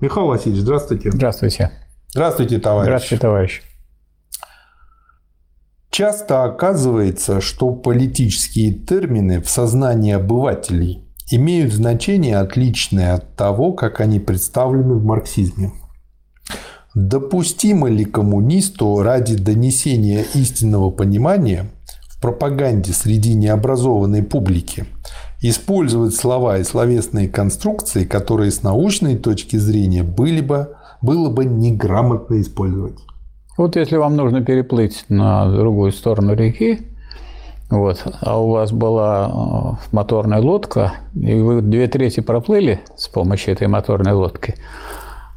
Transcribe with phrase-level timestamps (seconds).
[0.00, 1.10] Михаил Васильевич, здравствуйте.
[1.10, 1.72] Здравствуйте.
[2.10, 2.86] Здравствуйте, товарищ.
[2.86, 3.62] Здравствуйте, товарищ.
[5.90, 14.20] Часто оказывается, что политические термины в сознании обывателей имеют значение отличное от того, как они
[14.20, 15.72] представлены в марксизме.
[16.94, 21.70] Допустимо ли коммунисту ради донесения истинного понимания
[22.08, 24.86] в пропаганде среди необразованной публики
[25.40, 32.40] использовать слова и словесные конструкции, которые с научной точки зрения были бы, было бы неграмотно
[32.40, 32.98] использовать?
[33.56, 36.80] Вот если вам нужно переплыть на другую сторону реки,
[37.70, 43.52] вот, а у вас была э, моторная лодка, и вы две трети проплыли с помощью
[43.52, 44.54] этой моторной лодки,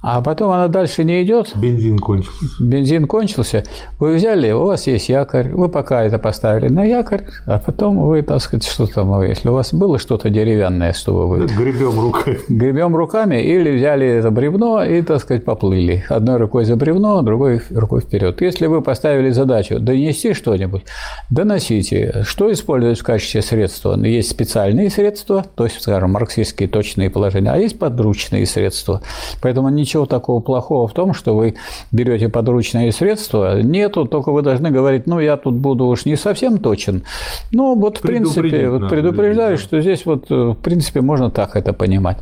[0.00, 1.52] а потом она дальше не идет.
[1.56, 2.46] Бензин кончился.
[2.60, 3.64] Бензин кончился.
[3.98, 8.22] Вы взяли, у вас есть якорь, вы пока это поставили на якорь, а потом вы,
[8.22, 11.46] так сказать, что там, если у вас было что-то деревянное, чтобы вы...
[11.46, 12.38] Гребем руками.
[12.48, 16.04] Гребем руками или взяли это бревно и, так сказать, поплыли.
[16.08, 18.40] Одной рукой за бревно, другой рукой вперед.
[18.40, 20.84] Если вы поставили задачу донести что-нибудь,
[21.30, 22.22] доносите.
[22.24, 23.98] Что использовать в качестве средства?
[23.98, 29.02] Есть специальные средства, то есть, скажем, марксистские точные положения, а есть подручные средства.
[29.42, 31.54] Поэтому не ничего такого плохого в том, что вы
[31.92, 33.62] берете подручные средства.
[33.62, 37.04] Нету, только вы должны говорить, ну, я тут буду уж не совсем точен.
[37.52, 39.62] Но вот, в принципе, вот предупреждаю, да.
[39.62, 42.18] что здесь вот, в принципе, можно так это понимать.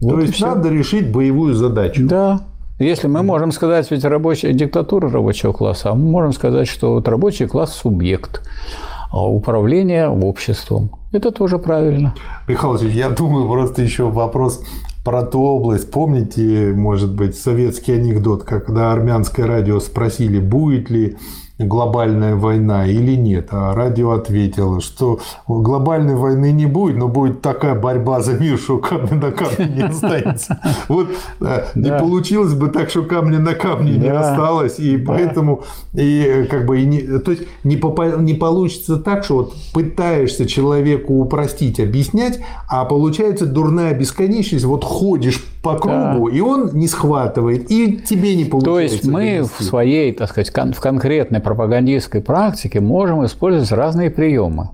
[0.00, 2.06] То вот есть надо решить боевую задачу.
[2.06, 2.42] Да.
[2.78, 7.08] Если мы можем сказать, ведь рабочая диктатура рабочего класса, а мы можем сказать, что вот
[7.08, 8.40] рабочий класс– субъект
[9.10, 10.90] а управления обществом.
[11.12, 12.14] Это тоже правильно.
[12.46, 14.62] Михаил я думаю, просто еще вопрос
[15.04, 15.90] про ту область.
[15.90, 21.16] Помните, может быть, советский анекдот, когда армянское радио спросили, будет ли
[21.66, 23.48] глобальная война или нет.
[23.50, 28.78] А радио ответило, что глобальной войны не будет, но будет такая борьба за мир, что
[28.78, 30.60] камня на камне не останется.
[30.88, 31.08] Вот
[31.40, 36.66] э, не получилось бы так, что камня на камне не осталось, и поэтому и как
[36.66, 37.76] бы и не, то есть не,
[38.22, 45.44] не получится так, что вот пытаешься человеку упростить, объяснять, а получается дурная бесконечность, вот ходишь
[45.62, 46.36] по кругу, да.
[46.36, 48.70] и он не схватывает, и тебе не получается.
[48.70, 54.70] То есть мы в своей, так сказать, в конкретной пропагандистской практике можем использовать разные приемы.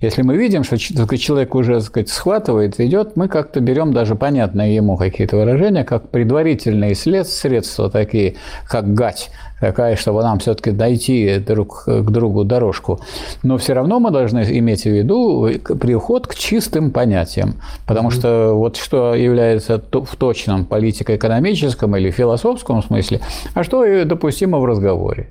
[0.00, 4.74] Если мы видим, что человек уже так сказать, схватывает, идет, мы как-то берем даже понятные
[4.74, 8.34] ему какие-то выражения, как предварительные средства такие,
[8.68, 9.30] как гать,
[9.64, 13.00] такая, чтобы нам все-таки дойти друг к другу дорожку.
[13.42, 15.48] Но все равно мы должны иметь в виду
[15.80, 17.54] приход к чистым понятиям.
[17.86, 23.20] Потому что вот что является в точном политико-экономическом или философском смысле,
[23.54, 25.30] а что допустимо в разговоре.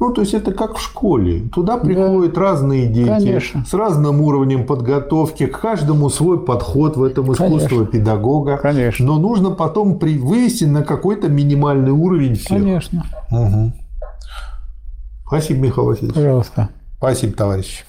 [0.00, 1.42] Ну, то есть это как в школе.
[1.54, 2.40] Туда приходят да.
[2.40, 3.64] разные дети Конечно.
[3.68, 7.86] с разным уровнем подготовки, к каждому свой подход в этом искусство Конечно.
[7.86, 8.56] педагога.
[8.56, 9.06] Конечно.
[9.06, 12.48] Но нужно потом вывести на какой-то минимальный уровень всех.
[12.48, 13.04] Конечно.
[13.30, 13.72] Угу.
[15.26, 16.14] Спасибо, Михаил Васильевич.
[16.14, 16.68] Пожалуйста.
[16.98, 17.84] Спасибо, товарищ.